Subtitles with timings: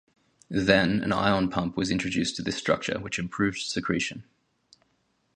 [0.49, 4.23] Then, an ion pump was introduced to this structure which improved secretion.